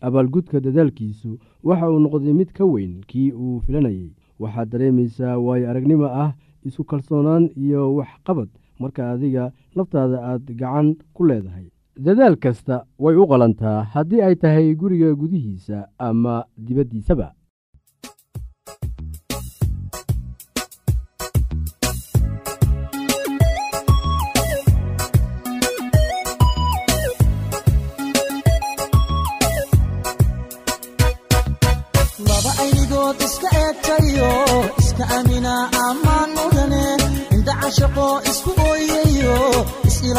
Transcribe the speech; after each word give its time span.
abaalgudka 0.00 0.60
dadaalkiisu 0.60 1.38
waxa 1.64 1.90
uu 1.90 1.98
noqday 1.98 2.32
mid 2.32 2.50
ka 2.52 2.64
weyn 2.64 3.00
kii 3.10 3.32
uu 3.32 3.60
filanayey 3.66 4.10
waxaad 4.40 4.68
dareemaysaa 4.72 5.38
waayo 5.38 5.70
aragnimo 5.70 6.04
ah 6.24 6.32
isku 6.64 6.84
kalsoonaan 6.84 7.50
iyo 7.56 7.94
waxqabad 7.98 8.48
marka 8.80 9.10
adiga 9.12 9.52
laftaada 9.76 10.18
aad 10.30 10.44
gacan 10.60 10.96
ku 11.14 11.24
leedahay. 11.24 11.66
Dadaal 11.96 12.36
kasta 12.36 12.84
way 12.98 13.16
u 13.16 13.26
qalantaa 13.30 13.82
haddii 13.94 14.20
ay 14.22 14.34
tahay 14.36 14.74
guriga 14.74 15.14
gudihiisa 15.14 15.88
ama 15.98 16.44
dibaddiisaba 16.58 17.32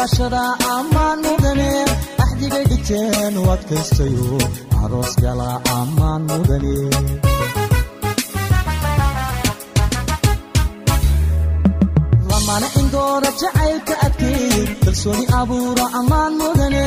is-ilashada 0.08 0.42
ammaan 0.76 1.18
mudane 1.24 1.72
axdigay 2.24 2.64
dhigteen 2.70 3.34
u 3.40 3.42
adkaystayo 3.54 4.38
aroos 4.82 5.12
gala 5.22 5.50
ammaan 5.78 6.22
mudane. 6.28 6.76
Lamana 12.30 12.68
indoora 12.80 13.30
jacaylka 13.40 13.94
adkeeyey 14.06 14.66
kalsooni 14.84 15.24
abuura 15.40 15.86
ammaan 16.00 16.32
mudane. 16.40 16.84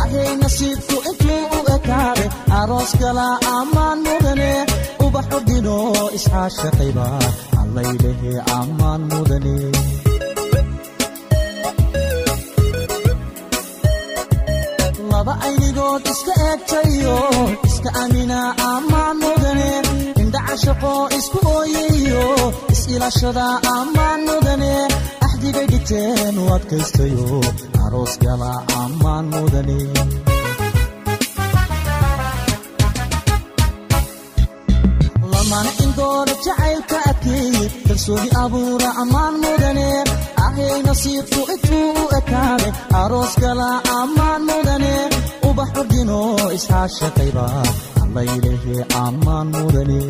Ahay 0.00 0.30
nasiibku 0.42 0.96
intuu 1.10 1.42
u 1.56 1.60
ekaade 1.76 2.24
aroos 2.60 2.92
gala 3.02 3.26
ammaan 3.56 3.98
mudane 4.06 4.50
ubax 5.04 5.26
ordino 5.36 5.76
isxaashaqayba 6.18 7.06
allaylehe 7.60 8.32
ammaan 8.58 9.02
mudane 9.12 9.56
laba 15.28 15.44
aynigood 15.46 16.04
iska 16.12 16.32
eegtayo 16.48 17.16
iska 17.68 17.90
amina 18.02 18.38
ammaan 18.72 19.16
mudane 19.22 19.70
indhaca 20.22 20.54
shaqo 20.64 20.92
isku 21.18 21.38
ooyayo 21.56 22.24
is-ilashada 22.74 23.46
ammaan 23.76 24.20
mudane 24.28 24.72
axdigay 25.26 25.66
dhigteen 25.72 26.34
u 26.42 26.44
adkaystayo 26.56 27.26
aroos 27.84 28.14
gala 28.24 28.52
ammaan 28.82 29.24
mudane 29.34 29.78
lamana 35.32 35.70
indoora 35.84 36.32
jacaylka 36.44 36.96
adkeeye 37.10 37.64
kalsooni 37.88 38.28
abuura 38.42 38.88
ammaan 39.02 39.34
mudane 39.44 39.88
ahay 40.66 40.80
nasiibku 40.88 41.40
intuu 41.54 41.88
u 42.02 42.04
ekaade 42.18 42.68
aroos 43.02 43.34
gala 43.42 43.68
ammaan 44.00 44.42
mudane 44.48 44.94
ubax 45.48 45.70
ordino 45.80 46.20
isxaashaqayba 46.56 47.46
allaylehe 48.02 48.76
ammaan 49.04 49.46
mudane 49.56 50.00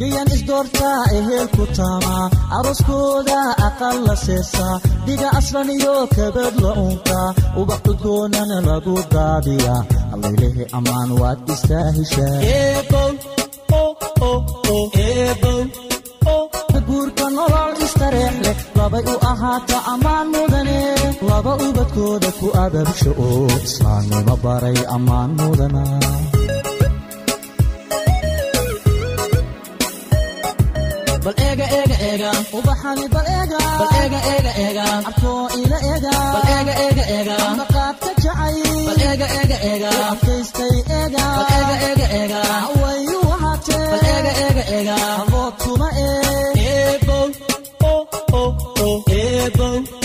gayan 0.00 0.28
isdoortaa 0.36 1.00
ehelku 1.18 1.64
taamaa 1.78 2.24
arooskooda 2.58 3.38
aqal 3.66 3.98
la 4.08 4.16
seesaa 4.24 4.74
dhiga 5.06 5.28
aslan 5.40 5.70
iyo 5.76 5.94
kabad 6.16 6.54
la 6.64 6.72
unkaa 6.86 7.28
ubax 7.60 7.80
cudgoonana 7.86 8.56
lagu 8.68 8.94
daadiyaa 9.14 9.80
allaylehe 10.14 10.64
ammaan 10.78 11.10
waad 11.20 11.40
istaa 11.56 11.86
heshaa 11.98 12.36
guurka 16.88 17.26
nolol 17.36 17.72
istareex 17.86 18.34
leh 18.44 18.56
labay 18.78 19.04
u 19.12 19.16
ahaata 19.32 19.76
ammaan 19.92 20.26
mudane 20.34 20.78
laba 21.28 21.52
ubadkooda 21.66 22.30
ku 22.38 22.46
ababsha 22.64 23.10
oo 23.26 23.46
islaamnimo 23.68 24.34
baray 24.44 24.78
ammaan 24.96 25.30
mudana 25.40 25.82
bal 31.24 31.34
eega 31.46 31.66
eega 31.78 31.96
eega 32.08 32.30
ubaxani 32.58 33.06
bal 33.14 33.26
eega 33.36 33.60
bal 33.80 33.92
eega 34.00 34.20
eega 34.32 34.52
eega 34.64 34.84
abkoo 35.10 35.44
ila 35.60 35.78
eega 35.92 36.12
bal 36.34 36.48
eega 36.56 36.74
eega 36.86 37.04
eega 37.16 37.36
maqaadka 37.60 38.10
jacay 38.24 38.58
bal 38.88 39.00
eega 39.08 39.28
eega 39.38 39.58
eega 39.70 39.90
adkaystay 40.12 40.74
eega 41.00 41.24
bal 41.38 41.48
eega 41.60 41.76
eega 41.88 42.06
eega 42.20 42.40
eebow 49.64 50.03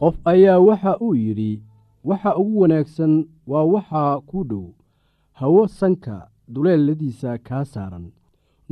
qof 0.00 0.14
ayaa 0.32 0.58
waxa 0.68 0.92
uu 1.06 1.14
yidhi 1.24 1.52
waxa 2.08 2.30
ugu 2.40 2.60
wanaagsan 2.62 3.12
waa 3.50 3.64
waxaa 3.74 4.20
kuu 4.28 4.44
dhow. 4.50 4.66
Hawo 5.38 5.62
sanka 5.78 6.16
duleeladiisa 6.52 7.30
kaa 7.38 7.64
saaran. 7.72 8.06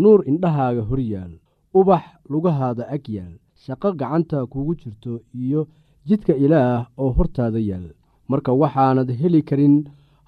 Nuur 0.03 0.21
indhahaaga 0.31 0.83
hor 0.89 1.01
yaal. 1.13 1.33
Ubax 1.79 2.05
lugahaada 2.31 2.85
ag 2.97 3.05
yaal 3.17 3.35
shaqo 3.67 3.93
gacanta 4.01 4.47
kugu 4.47 4.75
jirto 4.81 5.13
iyo 5.35 5.67
jidka 6.07 6.35
ilaah 6.45 6.87
oo 6.99 7.11
hortaada 7.17 7.59
yaal. 7.59 7.87
Marka 8.29 8.53
waxaanad 8.53 9.11
heli 9.21 9.43
karin 9.43 9.77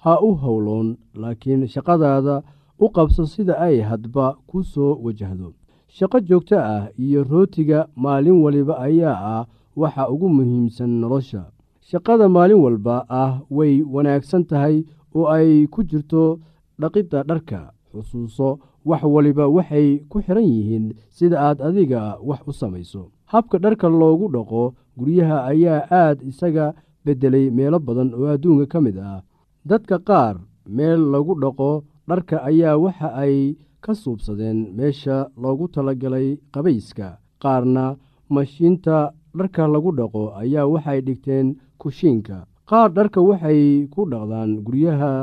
ha 0.03 0.13
u 0.27 0.35
howloon 0.41 0.97
laakiin 1.21 1.67
shaqadaada 1.73 2.35
u 2.79 2.87
qabso 2.95 3.23
sida 3.25 3.53
ay 3.67 3.79
hadba 3.89 4.25
ku 4.47 4.63
soo 4.63 4.95
wajahdo. 5.03 5.53
Shaqo 5.87 6.19
joogto 6.27 6.57
ah 6.59 6.87
iyo 6.99 7.23
rootiga 7.23 7.87
maalin 7.95 8.41
waliba 8.43 8.73
ayaa 8.87 9.17
ah 9.35 9.45
waxa 9.75 10.09
ugu 10.13 10.29
muhiimsan 10.29 10.89
nolosha. 11.01 11.43
Shaqada 11.89 12.29
maalin 12.29 12.59
walba 12.65 13.05
ah 13.09 13.31
way 13.49 13.81
wanaagsan 13.93 14.43
tahay 14.49 14.75
oo 15.15 15.25
ay 15.35 15.67
ku 15.73 15.83
jirto 15.89 16.39
dhaqidda 16.79 17.23
dharka 17.29 17.71
xusuuso 17.91 18.59
wax 18.85 19.03
waliba 19.03 19.47
waxay 19.47 19.87
ku 20.09 20.21
xidhan 20.21 20.45
yihiin 20.53 20.85
sida 21.09 21.37
aad 21.47 21.57
adiga 21.67 22.01
wax 22.29 22.39
u 22.49 22.53
samayso 22.53 23.03
habka 23.31 23.57
dharka 23.63 23.87
loogu 24.01 24.27
dhaqo 24.35 24.63
guryaha 24.99 25.37
ayaa 25.51 25.81
aad 26.01 26.17
isaga 26.31 26.65
beddelay 27.05 27.45
meelo 27.57 27.79
badan 27.87 28.09
oo 28.17 28.27
adduunka 28.33 28.65
ka 28.73 28.79
mid 28.85 28.97
ah. 28.97 29.21
Dadka 29.69 29.95
qaar 30.09 30.35
meel 30.75 31.01
lagu 31.13 31.33
dhaqo 31.43 31.71
dharka 32.09 32.35
ayaa 32.49 32.77
waxa 32.83 33.09
ay 33.23 33.35
ka 33.83 33.93
suubsadeen 34.01 34.59
meesha 34.77 35.17
loogu 35.41 35.65
talagalay 35.73 36.27
qabayska 36.53 37.07
qaarna 37.43 37.85
mashiinta 38.35 38.97
dharka 39.37 39.63
lagu 39.73 39.91
dhaqo 39.99 40.23
ayaa 40.41 40.65
waxay 40.73 40.99
dhigteen 41.07 41.47
kushiinka. 41.81 42.37
Qaar 42.69 42.89
dharka 42.97 43.19
waxay 43.29 43.61
ku 43.93 44.01
dhaqdaan 44.11 44.49
guryaha 44.65 45.13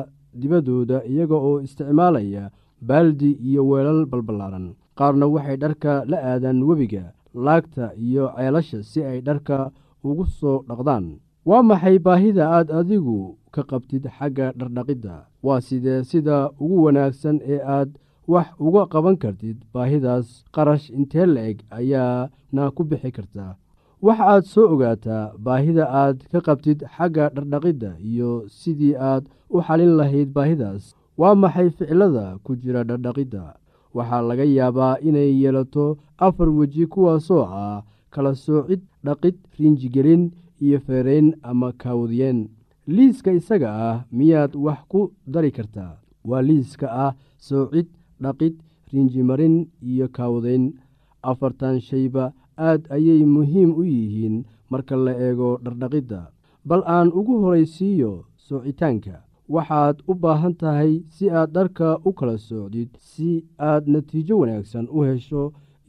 dibaddooda 0.41 0.99
iyaga 1.11 1.35
oo 1.49 1.61
isticmaalaya 1.67 2.45
baaldi 2.89 3.31
iyo 3.49 3.63
weelal 3.71 4.01
balballaaran 4.11 4.67
qaarna 4.99 5.27
waxay 5.35 5.57
dharka 5.63 5.93
la 6.11 6.19
aadaan 6.31 6.59
webiga 6.69 7.05
laagta 7.45 7.93
iyo 8.07 8.25
ceelasha 8.37 8.83
si 8.83 9.01
ay 9.05 9.21
dharka 9.21 9.71
ugu 10.05 10.25
soo 10.27 10.65
dhaqdaan. 10.69 11.07
Waa 11.49 11.63
maxay 11.63 11.99
baahida 11.99 12.45
aad 12.57 12.69
adigu 12.79 13.39
ka 13.55 13.63
qabtid 13.71 14.05
xagga 14.19 14.47
dhardhaqidda? 14.59 15.15
Waa 15.47 15.61
sidee 15.61 16.05
sida 16.11 16.51
ugu 16.63 16.77
wanaagsan 16.85 17.37
ee 17.55 17.61
aad 17.77 17.91
wax 18.33 18.47
uga 18.67 18.83
qaban 18.93 19.17
kartid 19.23 19.57
baahidaas 19.75 20.27
qarash 20.55 20.91
intee 20.91 21.27
la-eg 21.35 21.59
ayaana 21.79 22.65
ku 22.75 22.83
bixi 22.89 23.11
kartaa 23.17 23.53
waxa 24.03 24.25
aad 24.33 24.45
soo 24.53 24.67
ogaataa 24.75 25.33
baahida 25.45 25.85
aad 26.03 26.19
ka 26.33 26.41
qabtid 26.47 26.79
xagga 26.97 27.25
dhardhaqidda 27.37 27.91
iyo 28.11 28.31
sidii 28.59 28.95
aad 29.11 29.25
u 29.55 29.63
xalin 29.67 29.93
lahayd 29.99 30.29
baahidaas. 30.37 30.85
Waa 31.21 31.35
maxay 31.43 31.69
ficilada 31.71 32.27
ku 32.45 32.51
jira 32.63 32.83
dhardhaqidda 32.89 33.43
waxaa 33.95 34.23
laga 34.29 34.45
yaabaa 34.57 34.99
inay 35.09 35.31
yeelato 35.43 35.87
afar 36.27 36.49
weji 36.59 36.87
kuwaasoo 36.93 37.43
ah 37.63 37.83
kala 38.13 38.33
soocid 38.35 38.81
dhaqid 39.07 39.35
riinjigelin 39.59 40.23
iyo 40.65 40.79
feerayn 40.87 41.29
ama 41.51 41.69
kaawdiyeen 41.81 42.39
liiska 42.95 43.31
isaga 43.39 43.71
ah 43.89 43.97
miyaad 44.17 44.53
wax 44.65 44.79
ku 44.91 45.01
dari 45.33 45.51
kartaa? 45.57 45.93
Waa 46.29 46.43
liiska 46.49 46.87
ah 47.05 47.13
soocid 47.49 47.87
dhaqid 48.23 48.55
riinjimarin 48.93 49.57
iyo 49.91 50.07
kaawdayn 50.17 50.65
afartan 51.31 51.77
shayba 51.89 52.25
aad 52.69 52.83
ayay 52.97 53.23
muhiim 53.35 53.71
u 53.81 53.83
yihiin 53.85 54.37
marka 54.71 54.95
la 54.97 55.13
eego 55.27 55.51
dhardhaqidda. 55.65 56.21
Bal 56.69 56.83
aan 56.97 57.09
ugu 57.19 57.35
horaysiiyo 57.43 58.13
soocitaanka 58.47 59.17
waxaad 59.55 59.97
u 60.11 60.15
baahan 60.23 60.55
tahay 60.61 60.93
si 61.15 61.31
aad 61.31 61.51
dharka 61.57 61.89
u 62.09 62.11
kala 62.19 62.37
socdid 62.39 62.89
si 63.11 63.31
aad 63.59 63.85
natiijo 63.93 64.35
wanaagsan 64.41 64.87
u 64.97 64.99
hesho 65.09 65.43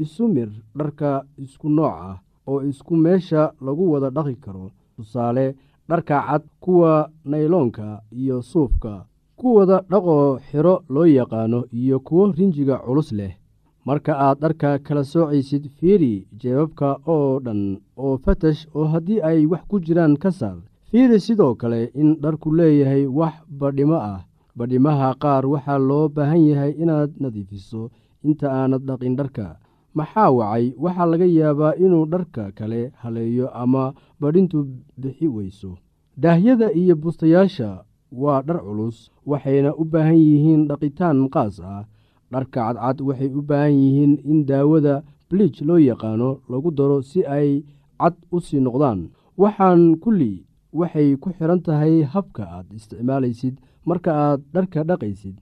isu 0.03 0.27
mir 0.35 0.49
dharka 0.77 1.11
isku 1.43 1.67
nooc 1.77 1.93
ah 2.09 2.17
oo 2.49 2.59
isku 2.71 2.93
meesha 3.03 3.41
lagu 3.65 3.85
wada 3.91 4.09
dhaqi 4.15 4.35
karo. 4.43 4.65
Tusaale 4.95 5.45
dharka 5.89 6.17
cad 6.27 6.43
kuwa 6.63 6.93
nayloonka 7.29 8.01
iyo 8.11 8.37
suufka 8.41 8.93
kuwada 9.39 9.77
dhaqoo 9.91 10.39
xiro 10.47 10.75
loo 10.93 11.05
yaqaano 11.17 11.59
iyo 11.79 11.97
kuwo 11.99 12.23
rinjiga 12.37 12.77
culus 12.85 13.11
leh. 13.19 13.33
Marka 13.85 14.13
aad 14.25 14.37
dharka 14.43 14.69
kala 14.85 15.03
soocaysid 15.11 15.63
fiiri 15.77 16.13
jeebabka 16.39 16.89
oo 17.13 17.39
dhan 17.45 17.61
oo 18.03 18.17
fatash 18.23 18.61
oo 18.77 18.85
haddii 18.93 19.21
ay 19.29 19.39
wax 19.51 19.63
ku 19.69 19.75
jiraan 19.85 20.13
ka 20.23 20.29
saar 20.39 20.57
fiiri 20.91 21.19
sidoo 21.19 21.55
kale 21.55 21.91
in 22.01 22.15
dharku 22.21 22.51
leeyahay 22.55 23.05
wax 23.05 23.33
badhimo 23.59 23.95
ah. 24.11 24.23
Badhimaha 24.57 25.13
qaar 25.21 25.45
waxaa 25.45 25.77
loo 25.77 26.09
baahan 26.09 26.41
yahay 26.49 26.71
inaad 26.81 27.11
nadiifiso 27.21 27.81
inta 28.25 28.47
aanad 28.51 28.81
dhaqin 28.87 29.15
dharka. 29.19 29.47
Maxaa 29.93 30.31
wacay? 30.37 30.73
Waxaa 30.83 31.05
laga 31.11 31.25
yaabaa 31.25 31.75
inuu 31.77 32.05
dharka 32.13 32.51
kale 32.57 32.91
haleeyo 33.01 33.47
ama 33.53 33.93
badhintu 34.19 34.65
bixi 34.97 35.27
weyso. 35.27 35.77
Daahyada 36.17 36.71
iyo 36.73 36.95
bustayaasha 36.95 37.83
waa 38.11 38.41
dhar 38.41 38.59
culus 38.65 39.11
waxayna 39.25 39.75
u 39.81 39.83
baahan 39.85 40.17
yihiin 40.17 40.67
dhaqitaan 40.67 41.29
qaas 41.29 41.59
ah. 41.61 41.85
Dharka 42.31 42.73
cadcad 42.73 42.97
waxay 43.07 43.29
u 43.39 43.41
baahan 43.49 43.73
yihiin 43.77 44.13
in 44.25 44.45
daawada 44.49 45.03
bliij 45.29 45.61
loo 45.61 45.77
yaqaano 45.77 46.29
lagu 46.49 46.71
daro 46.73 47.01
si 47.01 47.21
ay 47.25 47.61
cad 48.01 48.15
u 48.33 48.39
sii 48.41 48.59
noqdaan. 48.65 48.99
Waxaan 49.37 50.01
kulli 50.01 50.46
waxay 50.73 51.15
ku 51.21 51.29
xidhan 51.37 51.61
tahay 51.65 52.03
habka 52.13 52.43
aad 52.57 52.67
isticmaalaysid 52.77 53.55
marka 53.85 54.11
aad 54.13 54.41
dharka 54.53 54.83
dhaqaysid. 54.89 55.35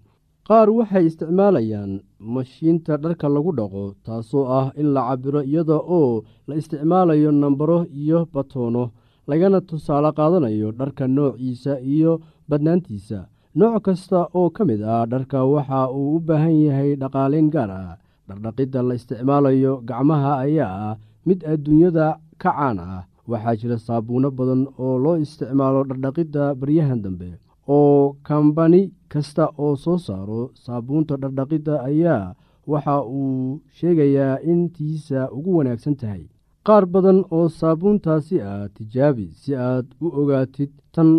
Qaar 0.47 0.69
waxay 0.69 1.05
isticmaalayaan 1.09 1.91
mashiinta 2.19 2.97
dharka 3.03 3.25
lagu 3.35 3.51
dhaqo 3.59 3.83
taasoo 4.05 4.45
ah 4.59 4.67
in 4.81 4.93
la 4.95 5.01
cabiro 5.09 5.41
iyada 5.41 5.77
oo 5.97 6.23
la 6.47 6.53
isticmaalayo 6.61 7.31
nambaro 7.31 7.79
iyo 8.01 8.19
batoono 8.33 8.83
lagana 9.29 9.59
tusaale 9.61 10.11
qaadanayo 10.17 10.69
dharka 10.79 11.07
noociisa 11.07 11.73
iyo 11.81 12.21
badnaantiisa. 12.49 13.19
Nooc 13.57 13.81
kasta 13.85 14.19
oo 14.37 14.49
ka 14.55 14.61
mid 14.69 14.81
ah 14.83 15.05
dharka 15.11 15.41
waxa 15.53 15.89
uu 15.97 16.15
u 16.15 16.19
baahan 16.27 16.55
yahay 16.65 16.91
dhaqaaleyn 17.01 17.49
gaar 17.53 17.71
ah. 17.71 17.97
Dhardhaqidda 18.27 18.79
la 18.87 18.93
isticmaalayo 18.99 19.73
gacmaha 19.87 20.31
ayaa 20.45 20.73
ah 20.89 20.95
mid 21.25 21.39
adduunyada 21.53 22.07
ka 22.41 22.51
caan 22.53 22.77
ah 22.79 23.01
waxaa 23.31 23.55
jira 23.59 23.77
saabuuno 23.87 24.29
badan 24.37 24.61
oo 24.83 24.95
loo 25.03 25.15
isticmaalo 25.23 25.79
dhardhaqidda 25.89 26.43
baryahan 26.59 27.01
dambe. 27.05 27.29
Oo 27.75 28.15
kambani 28.27 28.81
kasta 29.11 29.45
oo 29.63 29.75
soo 29.83 29.97
saaro 30.07 30.41
saabuunta 30.63 31.13
dhardhaqidda 31.21 31.73
ayaa 31.89 32.35
waxa 32.71 32.95
uu 33.17 33.61
sheegayaa 33.77 34.35
in 34.51 34.61
tiisa 34.75 35.19
ugu 35.37 35.51
wanaagsan 35.57 35.95
tahay. 36.01 36.23
Qaar 36.67 36.83
badan 36.93 37.19
oo 37.35 37.47
saabuuntaasi 37.59 38.35
ah 38.51 38.65
tijaabi 38.75 39.25
si 39.41 39.51
aad 39.67 39.85
u 40.05 40.07
ogaatid 40.19 40.71
tan 40.93 41.09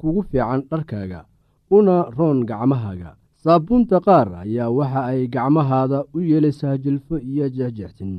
kugu 0.00 0.20
fiican 0.30 0.60
dharkaaga 0.70 1.20
una 1.76 1.96
roon 2.16 2.38
gacmahaaga. 2.50 3.10
Saabuunta 3.44 3.96
qaar 4.06 4.28
ayaa 4.44 4.70
waxa 4.78 5.00
ay 5.12 5.20
gacmahaada 5.34 5.98
u 6.16 6.18
yeelaysaa 6.30 6.76
jilfo 6.82 7.14
iyo 7.30 7.46
jexjextin 7.56 8.12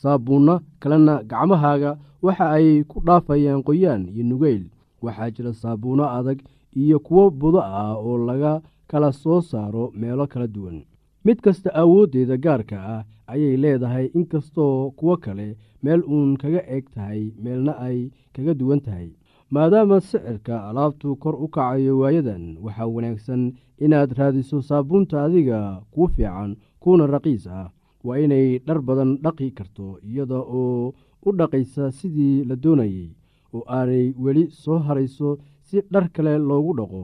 saabuunno 0.00 0.54
kalena 0.80 1.14
gacmahaaga 1.30 1.90
waxa 2.22 2.46
ay 2.56 2.84
ku 2.90 3.00
dhaafayaan 3.06 3.62
qoyaan 3.66 4.02
iyo 4.12 4.24
nugeyl. 4.24 4.64
Waxaa 5.02 5.30
jira 5.34 5.52
saabuunno 5.52 6.04
adag 6.18 6.38
iyo 6.76 6.98
kuwo 7.06 7.30
budo 7.30 7.60
ah 7.62 7.94
oo 7.96 8.18
laga 8.28 8.52
kala 8.90 9.12
soo 9.12 9.40
saaro 9.40 9.84
meelo 10.00 10.26
kala 10.26 10.46
duwan. 10.46 10.78
Mid 11.24 11.38
kasta 11.44 11.70
awooddeeda 11.80 12.36
gaarka 12.44 12.76
ah 12.94 13.04
ayay 13.32 13.56
leedahay 13.62 14.06
inkastoo 14.18 14.90
kuwo 14.98 15.16
kale 15.16 15.56
meel 15.82 16.02
uun 16.12 16.36
kaga 16.36 16.60
eg 16.76 16.84
tahay 16.94 17.32
meelna 17.42 17.72
ay 17.86 18.10
kaga 18.34 18.54
duwan 18.54 18.80
tahay. 18.80 19.08
Maadaama 19.50 20.00
sicirka 20.00 20.68
alaabtu 20.68 21.16
kor 21.22 21.34
u 21.44 21.48
kacayo 21.48 21.98
waayadan 21.98 22.44
waxaa 22.64 22.86
wanaagsan 22.94 23.42
inaad 23.84 24.10
raadiso 24.18 24.62
saabuunta 24.62 25.24
adiga 25.24 25.82
kuu 25.92 26.06
fiican 26.14 26.56
kuuna 26.82 27.06
raqiis 27.06 27.46
ah. 27.46 27.68
Waa 28.04 28.18
inay 28.24 28.58
dhar 28.66 28.80
badan 28.80 29.10
dhaqi 29.24 29.50
karto 29.58 29.98
iyada 30.08 30.38
oo 30.40 30.94
u 31.26 31.30
dhaqaysa 31.38 31.84
sidii 31.98 32.44
la 32.48 32.54
doonayey 32.62 33.08
oo 33.54 33.64
aanay 33.78 34.06
weli 34.22 34.44
soo 34.62 34.78
harayso 34.86 35.28
si 35.66 35.78
dhar 35.92 36.06
kale 36.14 36.32
loogu 36.48 36.72
dhaqo. 36.78 37.02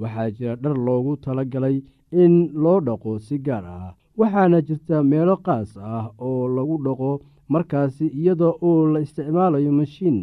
Waxaa 0.00 0.30
jira 0.36 0.54
dhar 0.62 0.76
loogu 0.86 1.12
tala 1.22 1.44
galay 1.52 1.76
in 2.22 2.34
loo 2.62 2.80
dhaqo 2.86 3.10
si 3.26 3.36
gaar 3.46 3.64
ah 3.76 3.94
waxaana 4.18 4.58
jirta 4.66 4.96
meelo 5.10 5.36
qaas 5.46 5.70
ah 5.94 6.06
oo 6.26 6.42
lagu 6.56 6.76
dhaqo 6.86 7.10
markaasi 7.52 8.06
iyada 8.20 8.48
oo 8.68 8.80
la 8.92 8.98
isticmaalayo 9.06 9.72
mashiin. 9.78 10.18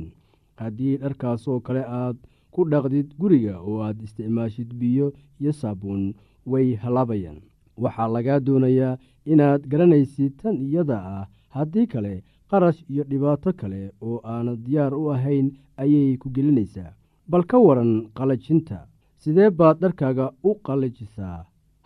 Haddii 0.60 0.98
dharkaasoo 1.02 1.60
kale 1.66 1.84
aad 2.00 2.18
ku 2.54 2.62
dhaqdid 2.72 3.08
guriga 3.20 3.56
oo 3.68 3.78
aad 3.86 3.98
isticmaashid 4.06 4.70
biyo 4.80 5.08
iyo 5.42 5.52
saabuun 5.60 6.04
way 6.52 6.68
halaabayaan. 6.84 7.40
Waxaa 7.84 8.08
lagaa 8.16 8.40
doonayaa 8.48 8.98
inaad 9.32 9.62
garanaysid 9.72 10.34
tan 10.42 10.56
iyada 10.68 10.98
ah. 11.16 11.26
Haddii 11.56 11.88
kale 11.94 12.14
qarash 12.54 12.80
iyo 12.92 13.04
dhibaato 13.12 13.52
kale 13.60 13.82
oo 14.08 14.18
aana 14.34 14.54
diyaar 14.66 14.94
u 15.02 15.04
ahayn 15.16 15.48
ayay 15.84 16.12
ku 16.22 16.28
gelinaysaa. 16.36 16.92
Bal 17.32 17.44
ka 17.50 17.58
waran 17.68 17.92
qalajinta 18.18 18.80
sidee 19.22 19.50
baad 19.60 19.78
dharkaaga 19.84 20.26
u 20.50 20.52
qalajisaa 20.66 21.40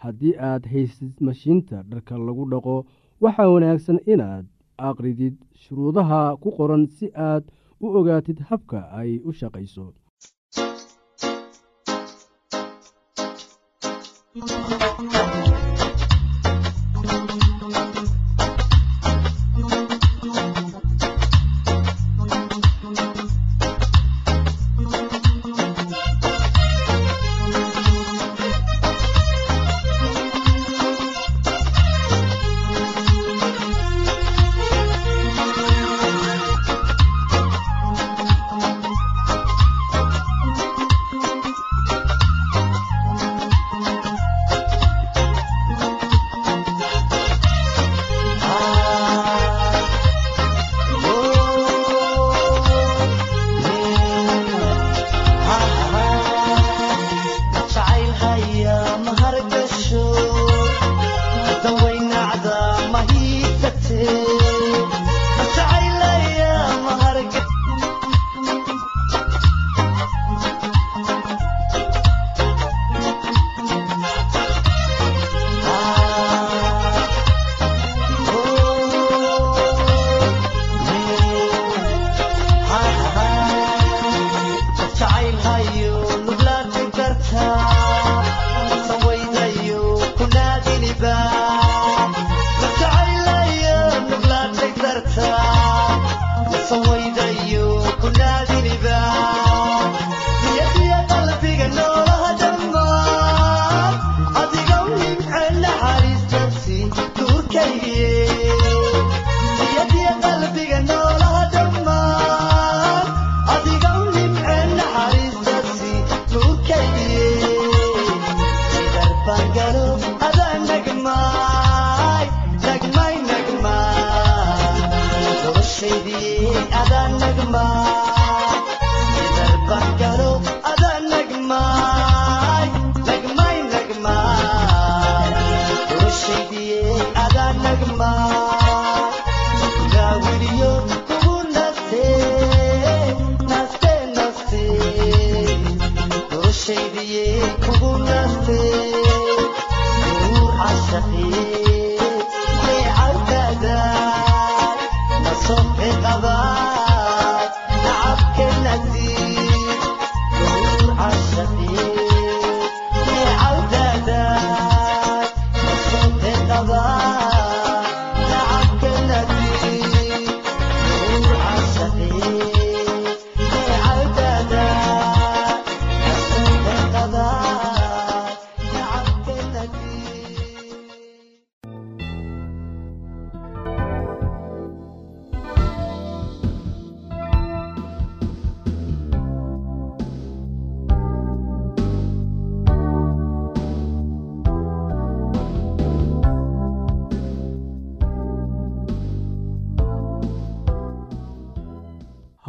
haddii 0.03 0.35
aad 0.49 0.63
haysid 0.73 1.13
mashiinta 1.27 1.77
dharka 1.91 2.13
lagu 2.27 2.43
dhaqo 2.51 2.75
waxaa 3.23 3.53
wanaagsan 3.53 3.99
inaad 4.13 4.45
aqridid 4.89 5.35
shuruudaha 5.61 6.21
ku 6.41 6.49
qoran 6.57 6.83
si 6.95 7.05
aad 7.29 7.43
u 7.83 7.87
ogaatid 7.99 8.39
habka 8.49 8.79
ay 8.99 9.11
u 9.27 9.31
shaqayso. 9.39 9.85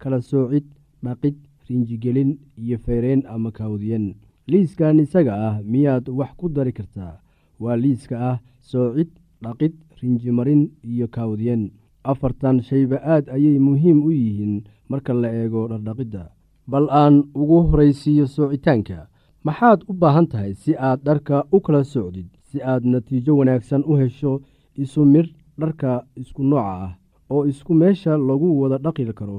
kala 0.00 0.18
soocid 0.30 0.64
dhaqid 1.04 1.36
rinjigelin 1.68 2.30
iyo 2.62 2.76
feyreen 2.84 3.22
ama 3.34 3.50
kaawdiyen 3.56 4.06
liiskan 4.50 5.00
isaga 5.04 5.34
ah 5.48 5.56
miyaad 5.72 6.04
wax 6.18 6.30
ku 6.38 6.46
dari 6.48 6.72
kartaa? 6.78 7.14
Waa 7.62 7.76
liiska 7.82 8.16
ah 8.30 8.36
soocid 8.70 9.08
dhaqid 9.44 9.74
rinjimarin 10.00 10.62
iyo 10.92 11.06
kaawdiyen 11.14 11.62
afartan 12.10 12.58
shayba 12.68 12.96
aad 13.12 13.24
ayay 13.36 13.58
muhiim 13.66 13.98
u 14.08 14.10
yihiin 14.20 14.54
marka 14.90 15.12
la 15.22 15.28
eego 15.40 15.68
dhardhaqidda 15.70 16.24
bal 16.70 16.86
aan 17.02 17.16
ugu 17.40 17.58
horaysiiyo 17.68 18.26
soocitaanka 18.26 18.98
maxaad 19.44 19.80
u 19.90 19.92
baahan 20.00 20.26
tahay 20.30 20.52
si 20.62 20.72
aad 20.88 21.00
dharka 21.06 21.36
u 21.56 21.58
kala 21.64 21.82
socdid 21.92 22.26
si 22.48 22.58
aad 22.72 22.82
natiijo 22.92 23.32
wanaagsan 23.38 23.82
u 23.90 23.92
hesho 24.00 24.32
isu 24.82 25.00
midh 25.12 25.30
dharka 25.60 25.92
isku 26.20 26.42
nooca 26.50 26.72
ah 26.84 26.92
oo 27.34 27.42
isku 27.50 27.72
meesha 27.80 28.12
lagu 28.28 28.48
wada 28.60 28.76
dhaqi 28.84 29.04
karo 29.18 29.38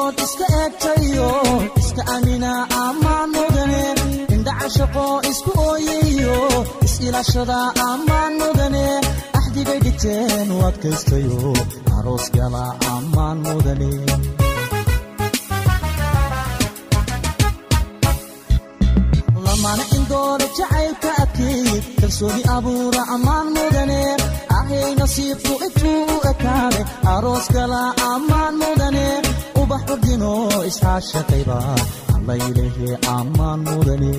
aynigood 0.00 0.18
iska 0.24 0.46
eegtayo 0.62 1.30
iska 1.80 2.02
amina 2.14 2.52
ammaan 2.84 3.28
mudane 3.36 3.82
indhaca 4.34 4.68
shaqo 4.76 5.04
isku 5.30 5.50
ooyayo 5.68 6.36
is-ilaashada 6.86 7.58
ammaan 7.90 8.32
mudane 8.40 8.84
axdigay 9.38 9.78
dhigteen 9.84 10.48
u 10.56 10.58
adkaystayo 10.68 11.38
aroos 11.96 12.26
gala 12.36 12.64
ammaan 12.94 13.38
mudane 13.46 13.90
lamana 19.44 19.84
indoora 19.96 20.46
jacaylka 20.58 21.10
adkeey 21.22 21.68
kalsooni 22.00 22.42
abuura 22.56 23.02
ammaan 23.14 23.46
mudane 23.56 24.00
ahay 24.58 24.90
nasiibku 25.00 25.52
intuu 25.66 26.00
u 26.14 26.16
ekaade 26.32 26.80
aroos 27.14 27.46
gala 27.56 27.82
ammaan 28.12 28.54
mudane 28.62 29.06
ubax 29.90 29.98
ordino 30.02 30.32
iscaashaqayba 30.70 31.58
allaylehe 32.16 32.88
ammaan 33.16 33.60
mudane 33.68 34.12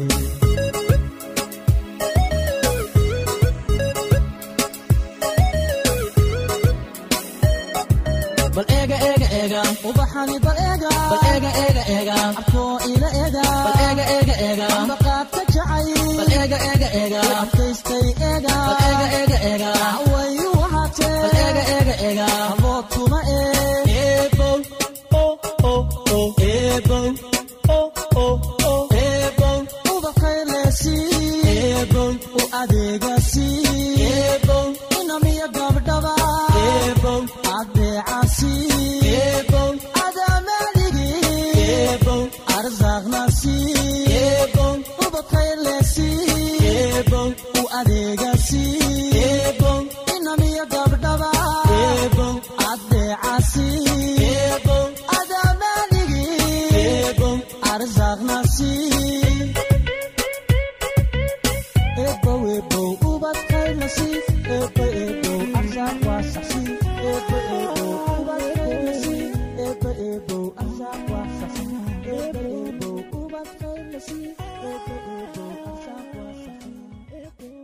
bal 8.56 8.66
eega 8.78 8.98
eega 9.10 9.28
eega 9.40 9.62
ubaxani 9.90 10.38
bal 10.46 10.58
eega 10.70 10.90
bal 11.12 11.22
eega 11.34 11.52
eega 11.66 11.84
eega 11.96 12.16
abkoo 12.42 12.74
ila 12.94 13.10
eega 13.22 13.44
bal 13.66 13.78
eega 13.88 14.06
eega 14.16 14.36
eega 14.48 14.68
ambaqaadka 14.80 15.42
jacay 15.56 15.88
bal 16.18 16.32
eega 16.42 16.58
eega 16.72 16.90
eega 17.02 17.22
adkaystay 17.44 18.06
eega 18.32 18.56
bal 18.68 18.82
eega 18.90 19.08
eega 19.22 19.38
eega 19.52 19.72
wayu 20.12 20.50
ahaatee 20.68 21.14
bal 21.24 21.38
eega 21.46 21.64
eega 21.78 21.96
eega 22.10 22.28
abood 22.50 22.86
kuma 22.96 23.20
ee 23.38 23.91